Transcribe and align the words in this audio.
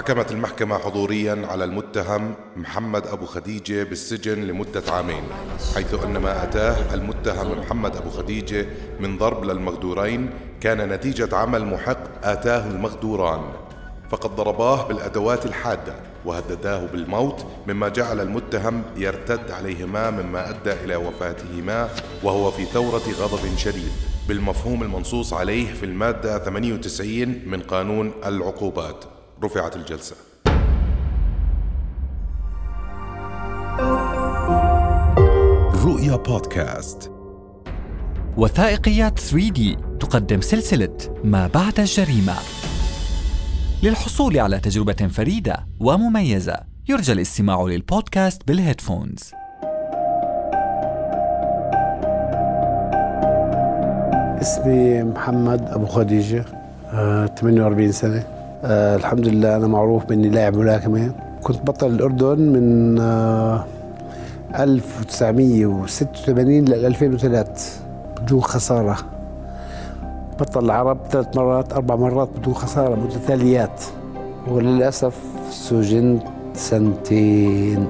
حكمت 0.00 0.32
المحكمة 0.32 0.78
حضوريا 0.78 1.46
على 1.50 1.64
المتهم 1.64 2.34
محمد 2.56 3.06
أبو 3.06 3.26
خديجة 3.26 3.82
بالسجن 3.82 4.40
لمدة 4.44 4.82
عامين 4.88 5.22
حيث 5.74 5.94
أن 6.04 6.16
ما 6.18 6.44
أتاه 6.44 6.94
المتهم 6.94 7.58
محمد 7.58 7.96
أبو 7.96 8.10
خديجة 8.10 8.66
من 9.00 9.18
ضرب 9.18 9.44
للمغدورين 9.44 10.30
كان 10.60 10.88
نتيجة 10.88 11.36
عمل 11.36 11.64
محق 11.66 12.26
آتاه 12.26 12.66
المغدوران. 12.70 13.40
فقد 14.10 14.36
ضرباه 14.36 14.88
بالأدوات 14.88 15.46
الحادة 15.46 15.94
وهدداه 16.24 16.86
بالموت 16.86 17.46
مما 17.68 17.88
جعل 17.88 18.20
المتهم 18.20 18.82
يرتد 18.96 19.50
عليهما 19.50 20.10
مما 20.10 20.50
أدى 20.50 20.72
إلى 20.72 20.96
وفاتهما 20.96 21.88
وهو 22.22 22.50
في 22.50 22.64
ثورة 22.64 23.02
غضب 23.18 23.56
شديد 23.56 23.92
بالمفهوم 24.28 24.82
المنصوص 24.82 25.32
عليه 25.32 25.72
في 25.72 25.86
المادة 25.86 26.38
98 26.38 27.42
من 27.46 27.60
قانون 27.60 28.12
العقوبات. 28.26 29.19
رفعت 29.44 29.76
الجلسة. 29.76 30.16
رؤيا 35.84 36.16
بودكاست. 36.16 37.12
وثائقيات 38.36 39.18
3D 39.18 39.60
تقدم 40.00 40.40
سلسلة 40.40 41.20
ما 41.24 41.46
بعد 41.46 41.80
الجريمة. 41.80 42.34
للحصول 43.82 44.38
على 44.38 44.58
تجربة 44.58 45.08
فريدة 45.08 45.66
ومميزة 45.80 46.60
يرجى 46.88 47.12
الاستماع 47.12 47.62
للبودكاست 47.62 48.48
بالهيدفونز. 48.48 49.32
اسمي 54.40 55.02
محمد 55.02 55.68
أبو 55.68 55.86
خديجة 55.86 56.44
آه، 56.92 57.26
48 57.26 57.92
سنة. 57.92 58.39
آه، 58.64 58.96
الحمد 58.96 59.28
لله 59.28 59.56
أنا 59.56 59.66
معروف 59.66 60.04
بإني 60.04 60.28
لاعب 60.28 60.56
ملاكمة. 60.56 61.12
كنت 61.42 61.56
بطل 61.66 61.86
الأردن 61.86 62.38
من 62.38 62.98
آه، 63.00 63.64
1986 64.58 66.64
ل 66.64 66.74
2003 66.74 67.48
بدون 68.22 68.40
خسارة. 68.40 68.96
بطل 70.40 70.64
العرب 70.64 70.98
ثلاث 71.10 71.36
مرات 71.36 71.72
أربع 71.72 71.96
مرات 71.96 72.28
بدون 72.38 72.54
خسارة 72.54 72.94
متتاليات. 72.94 73.82
وللأسف 74.48 75.14
سجنت 75.50 76.22
سنتين. 76.54 77.86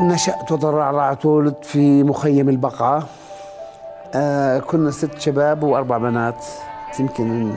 نشأت 0.00 0.52
وترعرعت 0.52 1.26
وولدت 1.26 1.64
في 1.64 2.02
مخيم 2.02 2.48
البقعة. 2.48 3.02
آه 4.14 4.58
كنا 4.58 4.90
ست 4.90 5.20
شباب 5.20 5.62
وأربع 5.62 5.98
بنات. 5.98 6.44
يمكن 7.00 7.52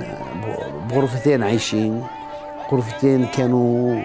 بغرفتين 0.89 1.43
عايشين. 1.43 2.03
غرفتين 2.71 3.25
كانوا 3.25 4.01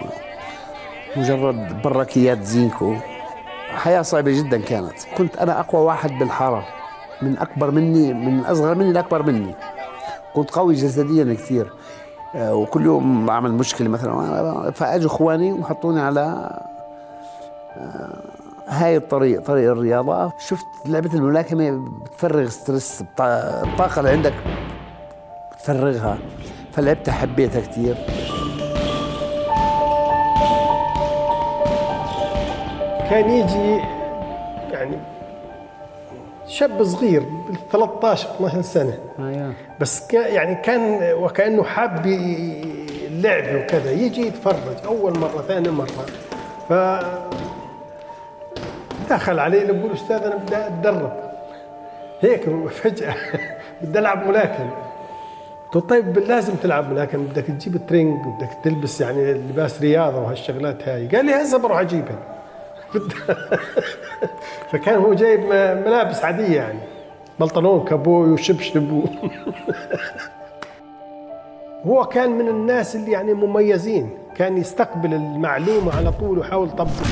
مجرد 1.15 1.81
بركيات 1.81 2.43
زينكو. 2.43 2.93
حياة 3.75 4.01
صعبة 4.01 4.31
جدا 4.31 4.61
كانت. 4.61 4.93
كنت 5.17 5.37
أنا 5.37 5.59
أقوى 5.59 5.81
واحد 5.81 6.11
بالحارة. 6.11 6.63
من 7.21 7.37
أكبر 7.37 7.71
مني 7.71 8.13
من 8.13 8.45
أصغر 8.45 8.75
مني 8.75 8.93
لأكبر 8.93 9.23
مني. 9.23 9.55
كنت 10.35 10.51
قوي 10.51 10.73
جسديا 10.73 11.33
كثير. 11.33 11.71
آه، 12.35 12.55
وكل 12.55 12.85
يوم 12.85 13.25
بعمل 13.25 13.51
مشكلة 13.51 13.89
مثلا. 13.89 14.71
فأجوا 14.71 15.07
إخواني 15.07 15.53
وحطوني 15.53 16.01
على 16.01 16.49
هاي 18.67 18.97
الطريق 18.97 19.41
طريق 19.41 19.71
الرياضة. 19.71 20.31
شفت 20.37 20.65
لعبة 20.85 21.13
الملاكمة 21.13 21.89
بتفرغ 22.03 22.49
ستريس 22.49 23.01
الطاقة 23.19 23.99
اللي 23.99 24.09
عندك 24.09 24.33
بتفرغها. 25.51 26.17
فلعبتها 26.73 27.11
حبيتها 27.11 27.61
كثير 27.61 27.95
كان 33.09 33.29
يجي 33.29 33.83
يعني 34.71 34.97
شاب 36.47 36.83
صغير 36.83 37.23
بال 37.47 37.69
13 37.71 38.29
12 38.35 38.61
سنة. 38.61 38.97
بس 39.79 40.07
كان 40.07 40.33
يعني 40.33 40.55
كان 40.55 41.13
وكأنه 41.13 41.63
حاب 41.63 42.05
اللعب 42.05 43.55
وكذا. 43.55 43.91
يجي 43.91 44.27
يتفرج 44.27 44.85
أول 44.85 45.19
مرة 45.19 45.41
ثاني 45.47 45.69
مرة. 45.69 46.05
ف 46.69 46.73
دخل 49.09 49.39
علي 49.39 49.57
يقول 49.57 49.91
أستاذ 49.91 50.23
أنا 50.23 50.35
بدي 50.35 50.57
أتدرب. 50.57 51.11
هيك 52.21 52.49
فجأة 52.69 53.15
بدي 53.81 53.99
ألعب 53.99 54.27
ملاكمه 54.27 54.71
قلت 55.71 55.89
طيب 55.89 56.17
لازم 56.17 56.55
تلعب 56.55 56.91
ملاكمه 56.91 57.23
بدك 57.23 57.43
تجيب 57.43 57.87
ترينج 57.87 58.19
بدك 58.25 58.49
تلبس 58.63 59.01
يعني 59.01 59.33
لباس 59.33 59.81
رياضة 59.81 60.17
وهالشغلات 60.17 60.87
هاي. 60.87 61.07
قال 61.07 61.25
لي 61.25 61.35
هسه 61.35 61.57
بروح 61.57 61.79
أجيبها. 61.79 62.19
فكان 64.71 64.95
هو 64.99 65.13
جايب 65.13 65.39
ملابس 65.87 66.23
عادية 66.23 66.55
يعني. 66.55 66.79
بنطلون 67.39 67.85
كابوي 67.85 68.31
وشبشب. 68.31 69.01
هو 71.87 72.05
كان 72.05 72.29
من 72.29 72.47
الناس 72.47 72.95
اللي 72.95 73.11
يعني 73.11 73.33
مميزين. 73.33 74.09
كان 74.35 74.57
يستقبل 74.57 75.13
المعلومة 75.13 75.97
على 75.97 76.11
طول 76.11 76.37
ويحاول 76.37 76.67
يطبقها. 76.67 77.07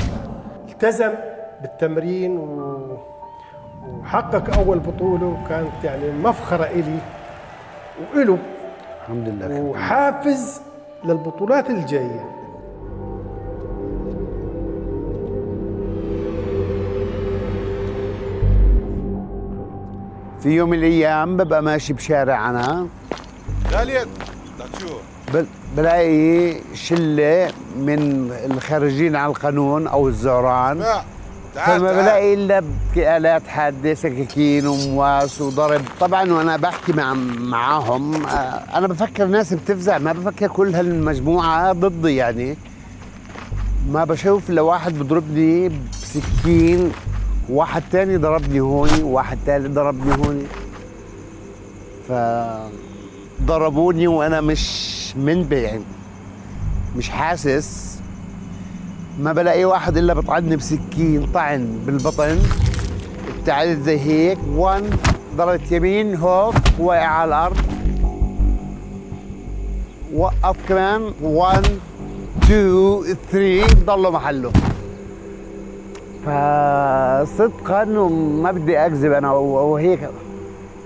التزم. 0.68 1.12
بالتمرين 1.62 2.36
و... 2.38 2.98
وحقق 4.02 4.58
أول 4.58 4.78
بطولة 4.78 5.26
وكانت 5.26 5.84
يعني 5.84 6.10
مفخرة 6.12 6.64
إلي 6.64 6.98
وإله 8.14 8.38
الحمد 9.02 9.28
لله 9.28 9.60
وحافز 9.60 10.60
للبطولات 11.04 11.70
الجاية. 11.70 12.24
في 20.40 20.48
يوم 20.50 20.68
من 20.70 20.78
الأيام 20.78 21.36
ببقى 21.36 21.62
ماشي 21.62 21.92
بشارع 21.92 22.50
أنا 22.50 22.86
خالد 23.70 24.08
لا 24.58 24.64
تشوف. 24.72 25.00
بل- 25.34 25.46
بلاقي 25.76 26.54
شلة 26.74 27.48
من 27.76 28.30
الخارجين 28.50 29.16
على 29.16 29.30
القانون 29.30 29.86
أو 29.86 30.08
الزعران 31.56 31.78
فما 31.80 31.92
بلاقي 31.92 32.34
إلا 32.34 32.62
آلات 32.96 33.46
حادة 33.48 33.94
سكاكين 33.94 34.66
ومواس 34.66 35.40
وضرب. 35.40 35.80
طبعا 36.00 36.32
وأنا 36.32 36.56
بحكي 36.56 36.92
مع 36.92 37.14
معاهم 37.38 38.26
آه، 38.26 38.78
أنا 38.78 38.86
بفكر 38.86 39.26
ناس 39.26 39.54
بتفزع 39.54 39.98
ما 39.98 40.12
بفكر 40.12 40.46
كل 40.48 40.74
هالمجموعة 40.74 41.72
ضدي 41.72 42.16
يعني. 42.16 42.56
ما 43.90 44.04
بشوف 44.04 44.50
إلا 44.50 44.62
واحد 44.62 44.98
بضربني 44.98 45.68
بسكين 46.02 46.92
واحد 47.48 47.82
تاني 47.92 48.16
ضربني 48.16 48.60
هون 48.60 49.02
واحد 49.02 49.38
تالت 49.46 49.70
ضربني 49.70 50.12
هون. 50.12 50.46
ف 52.08 52.12
ضربوني 53.42 54.06
وأنا 54.06 54.40
مش 54.40 54.96
منبه 55.16 55.56
يعني 55.56 55.84
مش 56.96 57.08
حاسس. 57.10 57.95
ما 59.18 59.32
بلاقي 59.32 59.64
واحد 59.64 59.96
إلا 59.96 60.14
بطعني 60.14 60.56
بسكين 60.56 61.26
طعن 61.34 61.78
بالبطن. 61.86 62.38
ابتعدت 63.38 63.82
زي 63.82 63.98
هيك. 63.98 64.38
وان 64.56 64.90
ضربت 65.36 65.72
يمين 65.72 66.16
هوب 66.16 66.54
وقع 66.78 67.06
على 67.06 67.28
الأرض. 67.28 67.56
وقف 70.14 70.56
كمان. 70.68 71.12
1 71.22 71.66
2 72.42 73.16
3 73.32 73.84
ضلوا 73.86 74.10
محله. 74.10 74.52
فصدقا 76.26 77.98
وما 77.98 78.52
بدي 78.52 78.78
أكذب 78.78 79.12
أنا 79.12 79.32
وهيك 79.32 80.08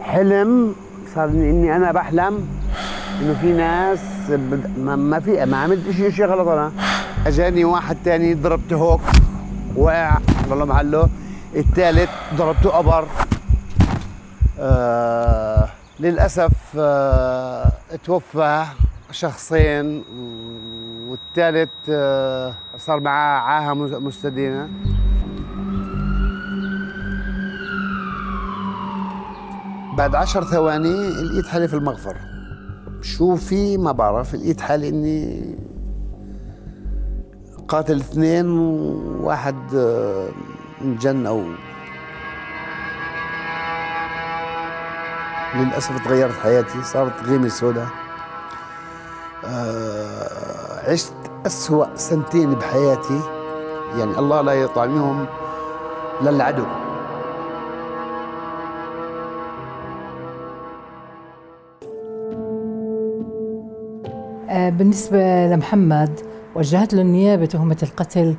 حلم 0.02 0.74
صار 1.14 1.28
اني 1.28 1.76
أنا 1.76 1.92
بحلم 1.92 2.46
إنه 3.20 3.36
في 3.40 3.52
ناس 3.52 3.98
ما 4.78 5.20
في 5.20 5.46
ما 5.46 5.56
عملت 5.56 5.90
شيء 5.90 6.10
شيء 6.10 6.26
غلط 6.26 6.48
أنا. 6.48 6.72
أجاني 7.26 7.64
واحد 7.64 7.96
تاني 8.04 8.34
ضربته 8.34 8.76
هوك 8.76 9.00
وقع 9.76 10.18
ضل 10.48 10.66
محله 10.66 11.08
الثالث 11.56 12.10
ضربته 12.34 12.70
قبر. 12.70 13.06
آه 14.60 15.68
للأسف 16.00 16.52
آه 16.78 17.72
توفى 18.04 18.64
شخصين 19.10 20.04
والثالث 21.08 21.70
آه 21.88 22.54
صار 22.78 23.00
معاه 23.00 23.40
عاهة 23.40 23.74
مس- 23.74 23.92
مستدينة. 24.02 24.68
بعد 29.98 30.14
عشر 30.14 30.44
ثواني 30.44 31.10
لقيت 31.10 31.46
حالي 31.46 31.68
في 31.68 31.74
المغفر 31.74 32.16
شو 33.02 33.36
في؟ 33.36 33.76
ما 33.78 33.92
بعرف. 33.92 34.34
لقيت 34.34 34.60
حالي 34.60 34.88
إني 34.88 35.54
قاتل 37.70 37.96
اثنين 37.96 38.58
وواحد 38.58 39.74
آه، 39.74 40.28
انجن 40.82 41.26
أو 41.26 41.42
للأسف 45.54 46.04
تغيرت 46.04 46.34
حياتي 46.42 46.82
صارت 46.82 47.22
غيمة 47.22 47.48
سوداء. 47.48 47.86
آه 49.44 50.90
عشت 50.90 51.14
أسوأ 51.46 51.96
سنتين 51.96 52.54
بحياتي. 52.54 53.20
يعني 53.98 54.18
الله 54.18 54.40
لا 54.40 54.52
يطعمهم 54.52 55.26
للعدو 56.22 56.64
آه، 64.48 64.70
بالنسبة 64.70 65.46
لمحمد 65.46 66.29
وجهت 66.54 66.94
له 66.94 67.02
النيابة 67.02 67.46
تهمة 67.46 67.76
القتل 67.82 68.36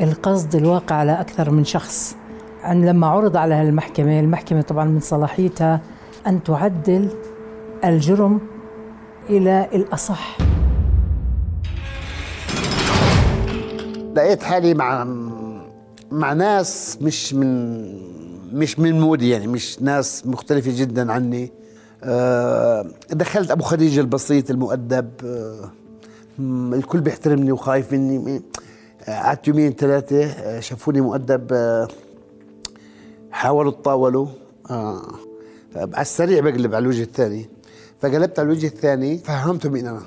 القصد 0.00 0.54
الواقع 0.54 0.96
على 0.96 1.20
أكثر 1.20 1.50
من 1.50 1.64
شخص. 1.64 2.16
عن 2.62 2.84
لما 2.84 3.06
عرض 3.06 3.36
على 3.36 3.62
المحكمة 3.62 4.20
المحكمة 4.20 4.62
طبعا 4.62 4.84
من 4.84 5.00
صلاحيتها 5.00 5.80
أن 6.26 6.42
تعدل 6.42 7.08
الجرم 7.84 8.40
إلى 9.30 9.68
الأصح. 9.74 10.38
لقيت 14.16 14.42
حالي 14.42 14.74
مع 14.74 15.04
مع 16.10 16.32
ناس 16.32 16.98
مش 17.02 17.34
من 17.34 17.84
مش 18.52 18.78
من 18.78 19.00
مودي 19.00 19.30
يعني 19.30 19.46
مش 19.46 19.82
ناس 19.82 20.26
مختلفة 20.26 20.72
جدا 20.74 21.12
عني. 21.12 21.52
آه، 22.04 22.86
دخلت 23.10 23.50
أبو 23.50 23.62
خديجة 23.62 24.00
البسيط 24.00 24.50
المؤدب. 24.50 25.10
آه، 25.24 25.70
الكل 26.38 27.00
بيحترمني 27.00 27.52
وخايف 27.52 27.92
مني. 27.92 28.42
قعدت 29.08 29.48
يومين 29.48 29.72
ثلاثة 29.72 30.24
آه، 30.24 30.60
شافوني 30.60 31.00
مؤدب 31.00 31.52
حاولوا 33.30 33.72
تطاولوا. 33.72 34.26
على 35.76 36.00
السريع 36.00 36.40
بقلب 36.40 36.74
على 36.74 36.82
الوجه 36.82 37.02
الثاني. 37.02 37.48
فقلبت 38.00 38.38
على 38.38 38.46
الوجه 38.46 38.66
الثاني 38.66 39.18
فهمتهم 39.18 39.72
مين 39.72 39.86
أنا. 39.86 40.02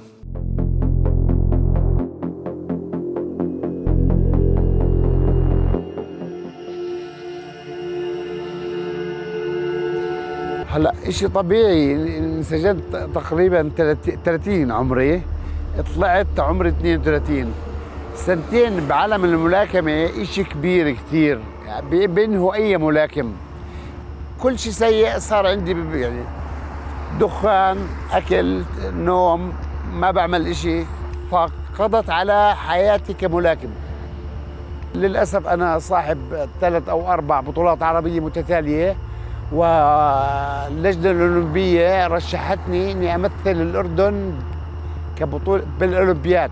هلأ 10.67 10.93
شيء 11.09 11.27
طبيعي 11.27 11.95
انسجنت 12.17 13.09
تقريبا 13.15 13.71
30 14.25 14.71
عمري. 14.71 15.21
طلعت 15.81 16.39
عمري 16.39 16.69
32 16.69 17.53
سنتين 18.15 18.87
بعالم 18.87 19.25
الملاكمة 19.25 20.23
شيء 20.23 20.45
كبير 20.45 20.91
كثير 20.91 21.39
يعني 21.67 22.07
بينهوا 22.07 22.53
أي 22.53 22.77
ملاكم. 22.77 23.33
كل 24.41 24.59
شيء 24.59 24.71
سيء 24.71 25.19
صار 25.19 25.47
عندي 25.47 25.71
يعني 25.99 26.21
دخان 27.19 27.77
أكل 28.11 28.61
نوم 28.93 29.53
ما 29.93 30.11
بعمل 30.11 30.47
إشي. 30.47 30.83
فقضت 31.31 32.09
على 32.09 32.55
حياتي 32.55 33.13
كملاكم. 33.13 33.69
للأسف 34.95 35.47
أنا 35.47 35.79
صاحب 35.79 36.17
ثلاث 36.61 36.89
أو 36.89 37.13
أربع 37.13 37.39
بطولات 37.39 37.83
عربية 37.83 38.19
متتالية 38.19 38.95
واللجنة 39.51 41.11
الأولمبية 41.11 42.07
رشحتني 42.07 42.91
إني 42.91 43.15
أمثل 43.15 43.31
الأردن 43.45 44.33
كبطولة 45.19 45.63
بالأولمبياد. 45.79 46.51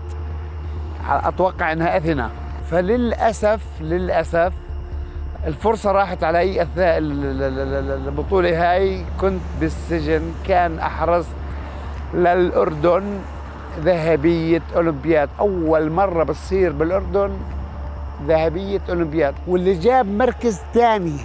أتوقع 1.08 1.72
إنها 1.72 1.96
أثينا. 1.96 2.30
فللأسف 2.70 3.60
للأسف 3.80 4.52
الفرصة 5.46 5.92
راحت 5.92 6.24
علي 6.24 6.62
أثناء 6.62 6.98
البطولة 6.98 8.72
هاي. 8.72 9.04
كنت 9.20 9.40
بالسجن 9.60 10.22
كان 10.46 10.78
أحرزت 10.78 11.28
للأردن 12.14 13.02
ذهبية 13.80 14.62
أولمبياد. 14.76 15.28
أول 15.40 15.90
مرة 15.90 16.24
بتصير 16.24 16.72
بالأردن 16.72 17.30
ذهبية 18.26 18.80
أولمبياد. 18.88 19.34
واللي 19.46 19.74
جاب 19.74 20.06
مركز 20.06 20.60
ثاني 20.74 21.16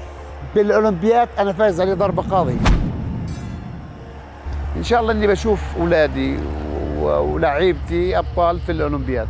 بالأولمبياد 0.56 1.30
أنا 1.40 1.54
فايز 1.54 1.82
عليه 1.82 1.94
ضربة 1.94 2.24
قاضي 2.24 2.58
إن 4.78 4.84
شاء 4.84 5.02
الله 5.02 5.12
إني 5.12 5.28
بشوف 5.28 5.60
أولادي 5.80 6.40
ولاعيبتي 7.02 8.18
أبطال 8.18 8.60
في 8.60 8.72
الأولمبياد. 8.72 9.28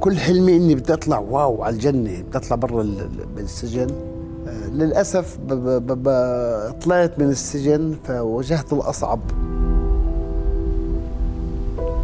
كل 0.00 0.16
حلمي 0.16 0.56
إني 0.56 0.74
بدي 0.74 0.92
أطلع 0.92 1.18
واو 1.18 1.62
على 1.62 1.74
الجنة 1.74 2.22
بدي 2.22 2.38
أطلع 2.38 2.56
برا 2.56 2.82
السجن. 3.38 3.86
للأسف 4.72 5.38
ب 5.48 5.52
ب 5.86 6.08
طلعت 6.84 7.18
من 7.18 7.28
السجن 7.28 7.94
فواجهت 8.04 8.72
الأصعب. 8.72 9.20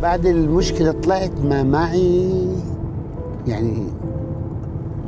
بعد 0.03 0.27
المشكلة 0.27 0.93
طلعت 0.93 1.41
ما 1.45 1.63
معي 1.63 2.49
يعني 3.47 3.87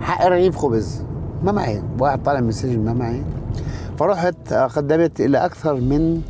حق 0.01 0.27
رغيف 0.27 0.57
خبز. 0.57 1.03
ما 1.45 1.53
معي 1.53 1.83
واحد 2.01 2.23
طالع 2.23 2.41
من 2.41 2.49
السجن 2.49 2.85
ما 2.85 2.93
معي. 2.93 3.23
فرحت 3.99 4.53
قدمت 4.53 5.21
إلى 5.21 5.39
أكثر 5.45 5.75
من 5.75 6.23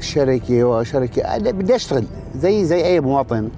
شركة 0.00 0.64
وشركة 0.64 1.38
بدي 1.38 1.76
أشتغل 1.76 2.04
زي 2.36 2.64
زي 2.64 2.84
أي 2.84 3.00
مواطن. 3.00 3.48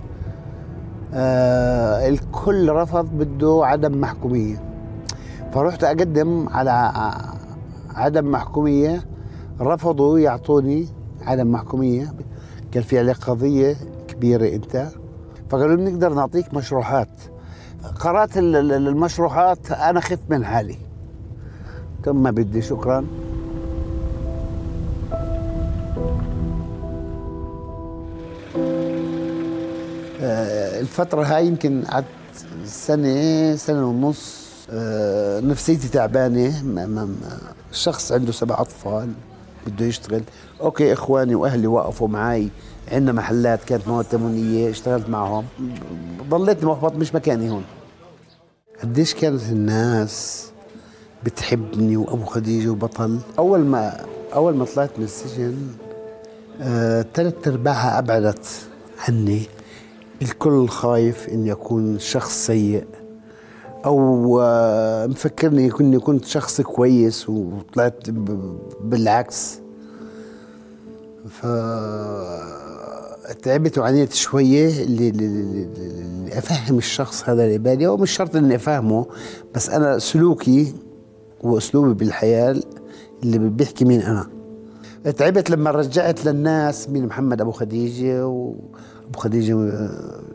آه 1.15 2.09
الكل 2.09 2.69
رفض 2.69 3.05
بده 3.05 3.61
عدم 3.63 4.01
محكومية. 4.01 4.63
فرحت 5.53 5.85
أقدم 5.85 6.49
على 6.49 6.93
عدم 7.95 8.31
محكومية 8.31 9.05
رفضوا 9.61 10.19
يعطوني 10.19 10.89
عدم 11.23 11.53
محكومية. 11.53 12.13
كان 12.73 12.83
في 12.83 12.99
عليك 12.99 13.17
قضية 13.17 13.77
كبيرة 14.09 14.55
أنت. 14.55 14.89
فقالوا 15.51 15.77
بنقدر 15.77 16.15
نعطيك 16.15 16.55
مشروحات. 16.55 17.09
قرأت 18.01 18.37
المشروحات 18.37 19.73
أنا 19.73 20.01
خفت 20.01 20.31
من 20.31 20.45
حالي. 20.45 20.77
كم 22.05 22.23
ما 22.23 22.31
بدي 22.31 22.63
شكرا. 22.63 23.07
آه، 30.21 30.81
الفترة 30.81 31.23
هاي 31.25 31.47
يمكن 31.47 31.83
قعدت 31.85 32.07
سنة 32.65 33.57
سنة 33.57 33.87
ونص. 33.87 34.49
آه، 34.71 35.41
نفسيتي 35.41 35.89
تعبانة. 35.89 36.63
الشخص 37.71 38.13
عنده 38.13 38.33
سبع 38.33 38.61
أطفال 38.61 39.13
بده 39.67 39.87
يشتغل. 39.87 40.23
أوكي 40.61 40.93
إخواني 40.93 41.35
وأهلي 41.35 41.67
وقفوا 41.67 42.09
معي 42.09 42.49
عندنا 42.93 43.13
محلات 43.13 43.65
كانت 43.65 43.89
مواد 43.89 44.05
تموينية 44.05 44.71
اشتغلت 44.71 45.09
معهم. 45.09 45.45
ضليت 46.31 46.65
محبط 46.65 46.93
مش 46.93 47.15
مكاني 47.15 47.51
هون. 47.51 47.65
قديش 48.83 49.15
كانت 49.15 49.43
الناس 49.43 50.49
بتحبني 51.25 51.97
وأبو 51.97 52.25
خديجة 52.25 52.69
وبطل. 52.69 53.19
أول 53.39 53.61
ما 53.61 54.05
أول 54.35 54.57
ما 54.57 54.65
طلعت 54.65 54.91
من 54.99 55.05
السجن 55.05 55.55
آه، 56.61 57.07
ثلاث 57.15 57.49
أرباعها 57.49 57.99
أبعدت 57.99 58.47
عني. 59.09 59.43
الكل 60.23 60.69
خايف 60.69 61.29
إني 61.29 61.53
أكون 61.53 61.99
شخص 61.99 62.47
سيء 62.47 62.85
أو 63.85 64.41
آه، 64.43 65.07
مفكرني 65.07 65.71
إني 65.81 65.99
كنت 65.99 66.25
شخص 66.25 66.61
كويس 66.61 67.29
وطلعت 67.29 68.11
بالعكس. 68.81 69.61
ف 71.29 71.47
تعبت 73.43 73.79
وعانيت 73.79 74.13
اللي 74.83 75.69
افهم 76.33 76.79
الشخص 76.79 77.29
هذا 77.29 77.45
اللي 77.45 77.59
بالي 77.59 77.87
ومش 77.87 78.11
شرط 78.11 78.37
إني 78.37 78.55
أفهمه 78.55 79.07
بس 79.55 79.71
أنا 79.71 79.99
سلوكي 79.99 80.75
وأسلوبي 81.43 81.95
بالحياة 81.95 82.57
اللي 83.23 83.39
بيحكي 83.39 83.85
مين 83.85 84.01
أنا. 84.01 84.27
تعبت 85.17 85.51
لما 85.51 85.71
رجعت 85.71 86.25
للناس 86.25 86.91
مين؟ 86.91 87.07
محمد 87.07 87.41
أبو 87.41 87.51
خديجة 87.51 88.27
وأبو 88.27 89.19
خديجة 89.19 89.57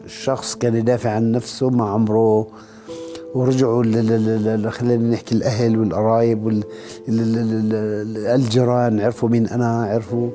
الشخص 0.05 0.55
كان 0.55 0.75
يدافع 0.75 1.09
عن 1.09 1.31
نفسه 1.31 1.69
مع 1.69 1.93
عمره 1.93 2.47
ورجعوا 3.35 3.83
خلينا 4.69 5.09
نحكي 5.09 5.35
الأهل 5.35 5.79
والقرايب 5.79 6.63
والجيران 7.07 9.01
عرفوا 9.01 9.29
مين 9.29 9.47
أنا 9.47 9.83
عرفوا. 9.83 10.29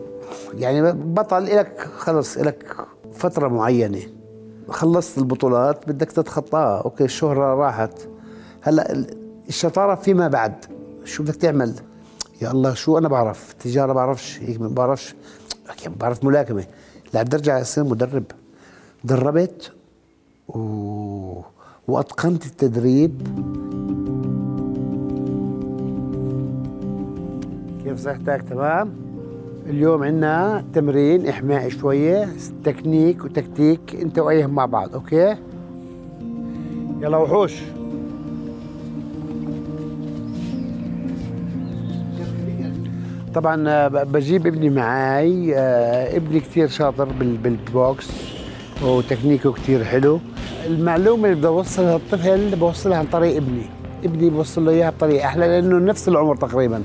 يعني 0.54 0.92
بطل 0.92 1.44
لك 1.44 1.88
خلص 1.96 2.38
لك 2.38 2.76
فترة 3.12 3.48
معينة. 3.48 4.00
خلصت 4.68 5.18
البطولات 5.18 5.88
بدك 5.88 6.12
تتخطاها 6.12 6.82
أوكي 6.82 7.04
الشهرة 7.04 7.54
راحت. 7.54 7.92
هلأ 8.60 9.06
الشطارة 9.48 9.94
فيما 9.94 10.28
بعد. 10.28 10.64
شو 11.04 11.22
بدك 11.22 11.36
تعمل؟ 11.36 11.74
يا 12.42 12.50
الله 12.50 12.74
شو 12.74 12.98
أنا 12.98 13.08
بعرف؟ 13.08 13.52
تجارة 13.52 13.92
بعرفش 13.92 14.38
هيك 14.42 14.60
ما 14.60 14.68
بعرفش. 14.68 15.14
بعرف 16.00 16.24
ملاكمة. 16.24 16.64
لا 17.14 17.22
بدي 17.22 17.36
أرجع 17.36 17.60
أصير 17.60 17.84
مدرب. 17.84 18.24
دربت 19.04 19.72
و... 20.48 20.58
وأتقنت 21.88 22.46
التدريب. 22.46 23.22
كيف 27.84 27.98
صحتك؟ 28.00 28.44
تمام؟ 28.50 28.92
اليوم 29.66 30.02
عندنا 30.02 30.64
تمرين 30.74 31.28
احمائي 31.28 31.70
شوية 31.70 32.28
تكنيك 32.64 33.24
وتكتيك 33.24 33.94
أنت 33.94 34.18
وأيهم 34.18 34.50
مع 34.50 34.66
بعض 34.66 34.94
okay؟ 34.94 35.36
يلا 37.00 37.16
وحوش. 37.16 37.54
طبعا 43.34 43.68
آه، 43.68 43.88
بجيب 43.88 44.46
ابني 44.46 44.70
معاي 44.70 45.54
آه، 45.56 46.16
ابني 46.16 46.40
كثير 46.40 46.68
شاطر 46.68 47.04
بالبوكس 47.42 48.08
وتكنيكه 48.82 49.52
كثير 49.52 49.84
حلو. 49.84 50.20
المعلومة 50.66 51.24
اللي 51.24 51.36
بدي 51.36 51.46
أوصلها 51.46 51.98
للطفل 51.98 52.56
بوصلها 52.56 52.98
عن 52.98 53.06
طريق 53.06 53.36
ابني. 53.36 53.62
ابني 54.04 54.30
بوصل 54.30 54.64
له 54.64 54.70
إياها 54.72 54.90
بطريقة 54.90 55.24
أحلى 55.26 55.46
لأنه 55.46 55.78
نفس 55.78 56.08
العمر 56.08 56.36
تقريبا. 56.36 56.82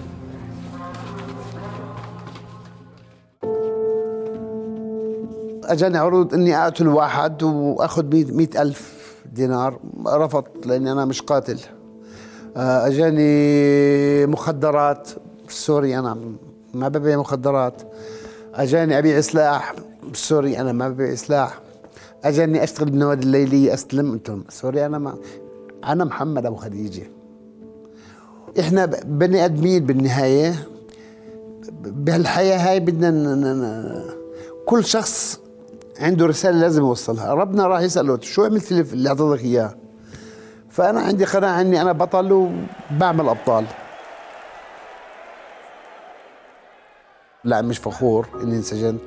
أجاني 5.63 5.97
عروض 5.97 6.33
إني 6.33 6.57
أقتل 6.57 6.87
واحد 6.87 7.43
وأخذ 7.43 8.05
مئة 8.13 8.61
ألف 8.61 9.03
دينار. 9.33 9.79
رفضت 10.07 10.67
لأني 10.67 10.91
أنا 10.91 11.05
مش 11.05 11.21
قاتل. 11.21 11.59
آه، 12.57 12.87
أجاني 12.87 14.25
مخدرات. 14.25 15.09
sorry 15.53 15.99
أنا 15.99 16.17
ما 16.73 16.87
ببيع 16.87 17.17
مخدرات. 17.17 17.81
أجاني 18.53 18.97
أبيع 18.97 19.21
سلاح. 19.21 19.73
sorry 20.13 20.59
أنا 20.59 20.71
ما 20.71 20.89
ببيع 20.89 21.15
سلاح. 21.15 21.59
أجاني 22.23 22.63
أشتغل 22.63 22.89
بالنوادي 22.89 23.23
الليلية 23.23 23.73
أستلم. 23.73 24.11
أنتم 24.11 24.43
sorry 24.49 24.85
أنا 24.85 24.97
ما 24.97 25.15
أنا 25.85 26.03
محمد 26.03 26.45
أبو 26.45 26.55
خديجة. 26.55 27.03
إحنا 28.59 28.85
بني 29.05 29.45
آدمين 29.45 29.85
بالنهاية. 29.85 30.67
بهالحياة 31.81 32.57
هاي 32.57 32.79
بدنا 32.79 34.13
كل 34.65 34.85
شخص 34.85 35.39
عنده 35.99 36.25
رسالة 36.25 36.57
لازم 36.57 36.81
يوصلها. 36.81 37.33
ربنا 37.33 37.67
راح 37.67 37.81
يسأله 37.81 38.19
شو 38.21 38.43
عملت 38.43 38.71
لي 38.71 38.81
اللي 38.81 39.09
أعطيتك 39.09 39.43
إياه؟ 39.43 39.75
فأنا 40.69 40.99
عندي 40.99 41.25
قناعة 41.25 41.61
إني 41.61 41.81
أنا 41.81 41.91
بطل 41.91 42.31
وبعمل 42.91 43.29
أبطال. 43.29 43.65
لا 47.45 47.61
مش 47.61 47.77
فخور 47.77 48.27
إني 48.43 48.55
انسجنت. 48.55 49.01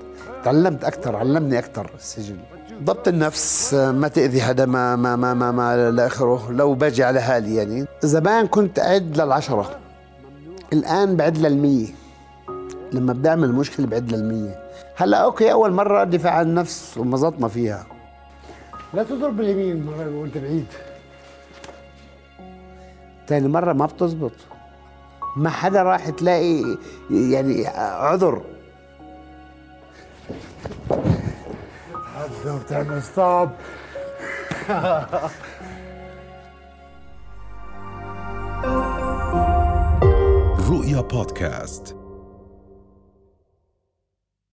تعلمت 0.45 0.85
أكثر 0.85 1.17
علمني 1.17 1.59
أكثر 1.59 1.91
السجن. 1.95 2.37
ضبط 2.83 3.09
النفس 3.09 3.75
ما 3.75 4.09
تأذي 4.09 4.43
حدا 4.43 4.67
ما 4.67 4.97
ما 4.97 5.17
ما 5.17 5.35
ما, 5.35 5.53
ما 5.53 5.91
لآخره 5.91 6.51
لو 6.51 6.75
باجي 6.75 7.05
على 7.05 7.21
حالي 7.21 7.55
يعني. 7.55 7.87
زمان 8.03 8.47
كنت 8.47 8.79
أعد 8.79 9.21
للعشرة 9.21 9.79
الآن 10.73 11.17
بعد 11.17 11.39
للمية. 11.39 11.89
لما 12.93 13.13
بدي 13.13 13.29
اعمل 13.29 13.53
مشكلة 13.53 13.87
بعد 13.87 14.13
للمية. 14.13 14.63
هلأ 14.97 15.17
okay 15.17 15.53
أول 15.53 15.73
مرة 15.73 16.05
دفاع 16.05 16.33
عن 16.33 16.47
النفس 16.47 16.99
ومزطنا 16.99 17.49
فيها. 17.49 17.87
لا 18.95 19.03
تضرب 19.03 19.37
باليمين 19.37 19.87
مره 19.87 20.21
وأنت 20.21 20.39
بعيد. 20.39 20.67
ثاني 23.29 23.49
مرة 23.49 23.73
ما 23.73 23.87
بتزبط. 23.87 24.33
ما 25.37 25.51
حدا 25.51 25.83
راح 25.83 26.11
تلاقي 26.11 26.77
يعني 27.11 27.67
عذر. 27.67 28.43
تتحدى 32.47 32.51
وبتعمل 32.51 33.03
stop 33.03 33.51
رؤيا 40.71 41.01
بودكاست. 41.01 41.97